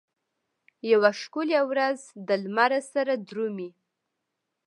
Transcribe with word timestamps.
یوه 0.91 1.11
ښکلې 1.21 1.61
ورځ 1.71 1.99
دلمره 2.27 2.79
سره 2.93 3.13
درومي 3.27 3.69